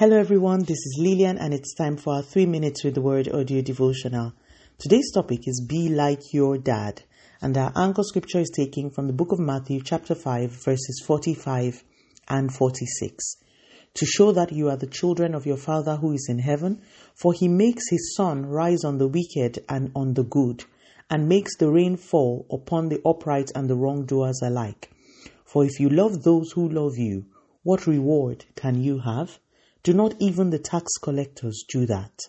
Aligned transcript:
Hello, 0.00 0.16
everyone. 0.16 0.60
This 0.60 0.78
is 0.78 0.96
Lillian, 0.98 1.36
and 1.36 1.52
it's 1.52 1.74
time 1.74 1.98
for 1.98 2.14
our 2.14 2.22
three 2.22 2.46
minutes 2.46 2.84
with 2.84 2.94
the 2.94 3.02
word 3.02 3.28
audio 3.34 3.60
devotional. 3.60 4.32
Today's 4.78 5.12
topic 5.12 5.40
is 5.46 5.62
Be 5.68 5.90
Like 5.90 6.32
Your 6.32 6.56
Dad, 6.56 7.02
and 7.42 7.54
our 7.58 7.70
anchor 7.76 8.02
scripture 8.02 8.38
is 8.38 8.48
taken 8.48 8.88
from 8.88 9.08
the 9.08 9.12
book 9.12 9.30
of 9.30 9.38
Matthew, 9.38 9.82
chapter 9.82 10.14
5, 10.14 10.52
verses 10.52 11.04
45 11.06 11.84
and 12.28 12.50
46. 12.50 13.36
To 13.92 14.06
show 14.06 14.32
that 14.32 14.52
you 14.52 14.70
are 14.70 14.78
the 14.78 14.86
children 14.86 15.34
of 15.34 15.44
your 15.44 15.58
Father 15.58 15.96
who 15.96 16.14
is 16.14 16.28
in 16.30 16.38
heaven, 16.38 16.80
for 17.14 17.34
he 17.34 17.46
makes 17.46 17.90
his 17.90 18.14
sun 18.16 18.46
rise 18.46 18.84
on 18.84 18.96
the 18.96 19.06
wicked 19.06 19.62
and 19.68 19.92
on 19.94 20.14
the 20.14 20.24
good, 20.24 20.64
and 21.10 21.28
makes 21.28 21.58
the 21.58 21.70
rain 21.70 21.98
fall 21.98 22.46
upon 22.50 22.88
the 22.88 23.02
upright 23.04 23.50
and 23.54 23.68
the 23.68 23.76
wrongdoers 23.76 24.40
alike. 24.42 24.90
For 25.44 25.62
if 25.62 25.78
you 25.78 25.90
love 25.90 26.22
those 26.22 26.52
who 26.52 26.70
love 26.70 26.96
you, 26.96 27.26
what 27.64 27.86
reward 27.86 28.46
can 28.56 28.82
you 28.82 29.00
have? 29.00 29.38
Do 29.82 29.94
not 29.94 30.14
even 30.20 30.50
the 30.50 30.58
tax 30.58 30.98
collectors 30.98 31.64
do 31.66 31.86
that? 31.86 32.28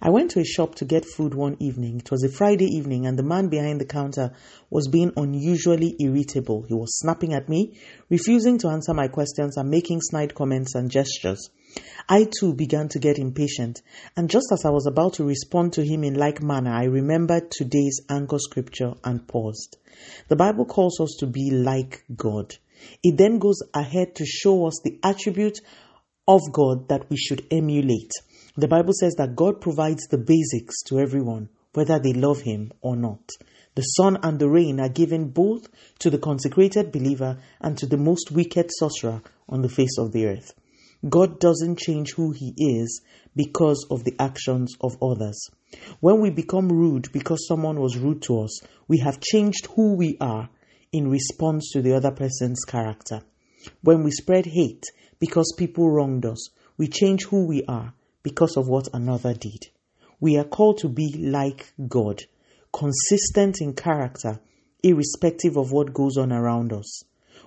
I 0.00 0.10
went 0.10 0.32
to 0.32 0.40
a 0.40 0.44
shop 0.44 0.74
to 0.76 0.84
get 0.84 1.04
food 1.04 1.34
one 1.34 1.56
evening. 1.60 1.98
It 1.98 2.10
was 2.10 2.24
a 2.24 2.28
Friday 2.28 2.66
evening, 2.66 3.06
and 3.06 3.16
the 3.16 3.22
man 3.22 3.48
behind 3.48 3.80
the 3.80 3.84
counter 3.84 4.32
was 4.68 4.88
being 4.88 5.12
unusually 5.16 5.94
irritable. 6.00 6.64
He 6.68 6.74
was 6.74 6.98
snapping 6.98 7.32
at 7.32 7.48
me, 7.48 7.78
refusing 8.08 8.58
to 8.58 8.68
answer 8.68 8.92
my 8.92 9.06
questions, 9.06 9.56
and 9.56 9.70
making 9.70 10.00
snide 10.00 10.34
comments 10.34 10.74
and 10.74 10.90
gestures. 10.90 11.50
I 12.08 12.24
too 12.40 12.54
began 12.54 12.88
to 12.88 12.98
get 12.98 13.18
impatient, 13.18 13.82
and 14.16 14.28
just 14.28 14.46
as 14.52 14.64
I 14.64 14.70
was 14.70 14.86
about 14.86 15.14
to 15.14 15.24
respond 15.24 15.74
to 15.74 15.84
him 15.84 16.02
in 16.02 16.14
like 16.14 16.42
manner, 16.42 16.72
I 16.72 16.84
remembered 16.84 17.52
today's 17.52 18.00
anchor 18.08 18.38
scripture 18.38 18.94
and 19.04 19.28
paused. 19.28 19.76
The 20.28 20.36
Bible 20.36 20.64
calls 20.64 21.00
us 21.00 21.16
to 21.20 21.26
be 21.26 21.50
like 21.52 22.04
God. 22.16 22.56
It 23.02 23.16
then 23.16 23.38
goes 23.38 23.60
ahead 23.74 24.14
to 24.16 24.24
show 24.24 24.66
us 24.66 24.80
the 24.82 24.98
attribute 25.02 25.58
of 26.28 26.42
God 26.52 26.88
that 26.88 27.08
we 27.08 27.16
should 27.16 27.46
emulate. 27.50 28.12
The 28.56 28.68
Bible 28.68 28.92
says 28.92 29.14
that 29.16 29.34
God 29.34 29.60
provides 29.60 30.06
the 30.06 30.18
basics 30.18 30.82
to 30.88 31.00
everyone, 31.00 31.48
whether 31.72 31.98
they 31.98 32.12
love 32.12 32.42
Him 32.42 32.70
or 32.82 32.96
not. 32.96 33.30
The 33.74 33.82
sun 33.82 34.18
and 34.22 34.38
the 34.38 34.48
rain 34.48 34.78
are 34.78 34.88
given 34.88 35.30
both 35.30 35.68
to 36.00 36.10
the 36.10 36.18
consecrated 36.18 36.92
believer 36.92 37.38
and 37.60 37.78
to 37.78 37.86
the 37.86 37.96
most 37.96 38.30
wicked 38.30 38.70
sorcerer 38.78 39.22
on 39.48 39.62
the 39.62 39.68
face 39.68 39.96
of 39.98 40.12
the 40.12 40.26
earth. 40.26 40.52
God 41.08 41.40
doesn't 41.40 41.78
change 41.78 42.12
who 42.14 42.32
He 42.32 42.52
is 42.58 43.00
because 43.34 43.86
of 43.90 44.04
the 44.04 44.16
actions 44.18 44.74
of 44.80 45.00
others. 45.02 45.40
When 46.00 46.20
we 46.20 46.30
become 46.30 46.68
rude 46.68 47.10
because 47.12 47.46
someone 47.46 47.80
was 47.80 47.96
rude 47.96 48.20
to 48.22 48.40
us, 48.40 48.60
we 48.86 48.98
have 48.98 49.20
changed 49.20 49.68
who 49.76 49.94
we 49.94 50.18
are 50.20 50.50
in 50.92 51.08
response 51.08 51.70
to 51.72 51.80
the 51.80 51.94
other 51.94 52.10
person's 52.10 52.64
character. 52.64 53.22
When 53.82 54.02
we 54.02 54.10
spread 54.10 54.46
hate, 54.46 54.84
because 55.18 55.54
people 55.56 55.90
wronged 55.90 56.24
us. 56.24 56.50
We 56.76 56.88
change 56.88 57.24
who 57.24 57.46
we 57.46 57.64
are 57.66 57.92
because 58.22 58.56
of 58.56 58.68
what 58.68 58.88
another 58.92 59.34
did. 59.34 59.68
We 60.20 60.36
are 60.36 60.44
called 60.44 60.78
to 60.78 60.88
be 60.88 61.14
like 61.18 61.72
God, 61.88 62.22
consistent 62.72 63.60
in 63.60 63.74
character, 63.74 64.40
irrespective 64.82 65.56
of 65.56 65.72
what 65.72 65.92
goes 65.92 66.16
on 66.16 66.32
around 66.32 66.72
us. 66.72 67.02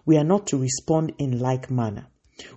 We 0.05 0.17
are 0.17 0.23
not 0.23 0.47
to 0.47 0.57
respond 0.57 1.13
in 1.17 1.39
like 1.39 1.69
manner. 1.69 2.07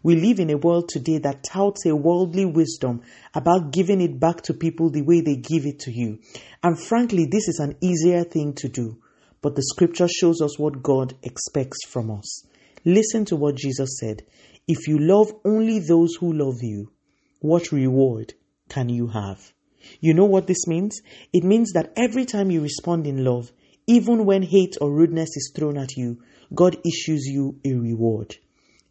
We 0.03 0.17
live 0.17 0.41
in 0.41 0.51
a 0.51 0.57
world 0.57 0.89
today 0.89 1.19
that 1.19 1.45
touts 1.45 1.85
a 1.85 1.95
worldly 1.95 2.47
wisdom 2.47 3.03
about 3.35 3.73
giving 3.73 4.01
it 4.01 4.19
back 4.19 4.41
to 4.43 4.55
people 4.55 4.89
the 4.89 5.03
way 5.03 5.21
they 5.21 5.37
give 5.37 5.67
it 5.67 5.81
to 5.81 5.93
you. 5.93 6.21
And 6.63 6.81
frankly, 6.81 7.27
this 7.31 7.49
is 7.49 7.59
an 7.59 7.77
easier 7.83 8.25
thing 8.25 8.55
to 8.55 8.69
do. 8.69 8.99
But 9.43 9.57
the 9.57 9.63
scripture 9.63 10.09
shows 10.09 10.41
us 10.41 10.59
what 10.59 10.83
God 10.83 11.15
expects 11.23 11.85
from 11.87 12.11
us. 12.11 12.45
Listen 12.85 13.25
to 13.27 13.37
what 13.37 13.57
Jesus 13.57 13.99
said. 13.99 14.23
If 14.69 14.89
you 14.89 14.99
love 14.99 15.33
only 15.45 15.79
those 15.79 16.15
who 16.17 16.33
love 16.33 16.63
you, 16.63 16.93
what 17.41 17.73
reward 17.73 18.35
can 18.69 18.89
you 18.89 19.09
have? 19.09 19.53
You 20.01 20.15
know 20.15 20.25
what 20.25 20.47
this 20.47 20.67
means? 20.67 21.01
It 21.33 21.45
means 21.45 21.73
that 21.73 21.93
every 21.97 22.25
time 22.25 22.51
you 22.51 22.63
respond 22.63 23.07
in 23.07 23.25
love, 23.25 23.53
even 23.87 24.25
when 24.25 24.43
hate 24.43 24.77
or 24.81 24.91
rudeness 24.91 25.37
is 25.37 25.53
thrown 25.55 25.77
at 25.77 25.97
you, 25.97 26.23
God 26.55 26.77
issues 26.87 27.27
you 27.27 27.61
a 27.65 27.75
reward. 27.75 28.37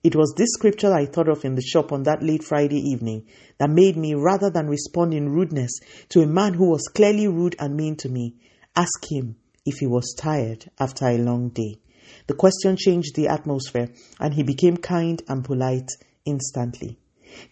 It 0.03 0.15
was 0.15 0.33
this 0.35 0.49
scripture 0.53 0.93
I 0.93 1.05
thought 1.05 1.29
of 1.29 1.45
in 1.45 1.55
the 1.55 1.61
shop 1.61 1.91
on 1.91 2.03
that 2.03 2.21
late 2.21 2.43
Friday 2.43 2.79
evening 2.79 3.25
that 3.57 3.69
made 3.69 3.95
me, 3.95 4.13
rather 4.15 4.49
than 4.49 4.67
respond 4.67 5.13
in 5.13 5.29
rudeness 5.29 5.71
to 6.09 6.21
a 6.21 6.27
man 6.27 6.53
who 6.53 6.69
was 6.69 6.89
clearly 6.93 7.27
rude 7.27 7.55
and 7.57 7.75
mean 7.75 7.95
to 7.97 8.09
me, 8.09 8.35
ask 8.75 9.09
him 9.09 9.37
if 9.65 9.75
he 9.77 9.87
was 9.87 10.13
tired 10.17 10.69
after 10.79 11.07
a 11.07 11.17
long 11.17 11.49
day. 11.49 11.79
The 12.27 12.33
question 12.33 12.77
changed 12.77 13.15
the 13.15 13.27
atmosphere, 13.27 13.89
and 14.19 14.33
he 14.33 14.43
became 14.43 14.77
kind 14.77 15.21
and 15.27 15.43
polite 15.43 15.89
instantly. 16.25 16.97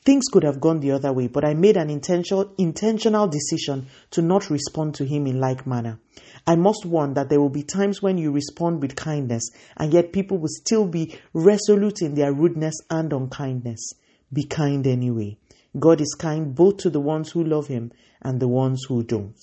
Things 0.05 0.25
could 0.31 0.43
have 0.43 0.61
gone 0.61 0.79
the 0.79 0.91
other 0.91 1.11
way, 1.11 1.27
but 1.27 1.43
I 1.43 1.53
made 1.53 1.75
an 1.75 1.89
intentional, 1.89 2.53
intentional 2.57 3.27
decision 3.27 3.87
to 4.11 4.21
not 4.21 4.49
respond 4.49 4.95
to 4.95 5.05
him 5.05 5.25
in 5.27 5.39
like 5.39 5.65
manner. 5.65 5.99
I 6.45 6.55
must 6.55 6.85
warn 6.85 7.15
that 7.15 7.29
there 7.29 7.41
will 7.41 7.49
be 7.49 7.63
times 7.63 8.01
when 8.01 8.17
you 8.17 8.31
respond 8.31 8.81
with 8.81 8.95
kindness, 8.95 9.49
and 9.77 9.93
yet 9.93 10.13
people 10.13 10.37
will 10.37 10.49
still 10.49 10.87
be 10.87 11.17
resolute 11.33 12.01
in 12.01 12.15
their 12.15 12.33
rudeness 12.33 12.75
and 12.89 13.11
unkindness. 13.11 13.93
Be 14.31 14.43
kind 14.43 14.85
anyway. 14.87 15.37
God 15.77 16.01
is 16.01 16.15
kind 16.17 16.53
both 16.53 16.77
to 16.77 16.89
the 16.89 16.99
ones 16.99 17.31
who 17.31 17.43
love 17.43 17.67
him 17.67 17.91
and 18.21 18.39
the 18.39 18.47
ones 18.47 18.85
who 18.87 19.03
don't. 19.03 19.37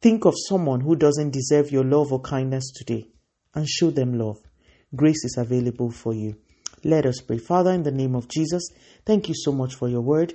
Think 0.00 0.24
of 0.24 0.34
someone 0.48 0.80
who 0.80 0.96
doesn't 0.96 1.30
deserve 1.30 1.70
your 1.70 1.84
love 1.84 2.12
or 2.12 2.20
kindness 2.20 2.70
today 2.70 3.08
and 3.54 3.68
show 3.68 3.90
them 3.90 4.18
love. 4.18 4.38
Grace 4.94 5.24
is 5.24 5.36
available 5.38 5.90
for 5.90 6.14
you. 6.14 6.36
Let 6.82 7.04
us 7.06 7.20
pray. 7.20 7.38
Father, 7.38 7.72
in 7.72 7.82
the 7.82 7.90
name 7.90 8.14
of 8.14 8.28
Jesus, 8.28 8.70
thank 9.04 9.28
you 9.28 9.34
so 9.36 9.52
much 9.52 9.74
for 9.74 9.86
your 9.88 10.00
word. 10.00 10.32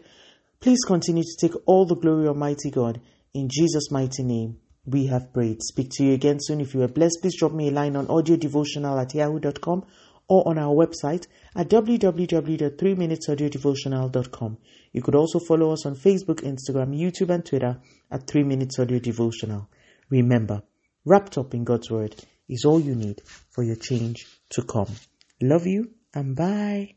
Please 0.60 0.84
continue 0.86 1.24
to 1.24 1.38
take 1.40 1.54
all 1.66 1.86
the 1.86 1.96
glory, 1.96 2.28
Almighty 2.28 2.70
God. 2.72 3.00
In 3.34 3.50
Jesus' 3.50 3.90
mighty 3.92 4.24
name, 4.24 4.58
we 4.86 5.08
have 5.08 5.34
prayed. 5.34 5.62
Speak 5.62 5.90
to 5.94 6.06
you 6.06 6.14
again 6.14 6.38
soon. 6.40 6.62
If 6.62 6.74
you 6.74 6.82
are 6.84 6.88
blessed, 6.88 7.20
please 7.22 7.38
drop 7.38 7.52
me 7.52 7.68
a 7.70 7.72
line 7.72 7.96
on 7.96 8.08
audiodevotional 8.08 9.02
at 9.02 9.14
yahoo.com 9.14 9.86
or 10.28 10.48
on 10.48 10.58
our 10.58 10.74
website 10.74 11.28
at 11.56 11.70
www.3minutesaudiodevotional.com. 11.70 14.58
You 14.94 15.02
could 15.02 15.16
also 15.16 15.40
follow 15.40 15.74
us 15.74 15.86
on 15.86 15.96
Facebook, 15.96 16.42
Instagram, 16.42 16.98
YouTube, 16.98 17.30
and 17.30 17.46
Twitter 17.46 17.80
at 18.12 18.28
3 18.28 18.44
Minutes 18.44 18.80
Audio 18.80 19.00
Devotional. 19.00 19.70
Remember, 20.10 20.64
wrapped 21.04 21.38
up 21.38 21.54
in 21.54 21.64
God's 21.64 21.92
Word 21.92 22.16
is 22.50 22.66
all 22.66 22.80
you 22.80 22.96
need 22.96 23.22
for 23.52 23.64
your 23.64 23.76
change 23.76 24.28
to 24.50 24.64
come. 24.64 24.94
Love 25.42 25.66
you 25.66 25.92
and 26.14 26.36
bye. 26.36 26.96